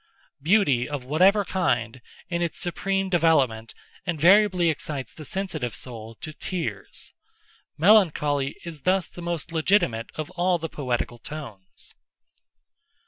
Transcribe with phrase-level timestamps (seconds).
[0.41, 7.13] Beauty of whatever kind, in its supreme development, invariably excites the sensitive soul to tears.
[7.77, 11.93] Melancholy is thus the most legitimate of all the poetical tones.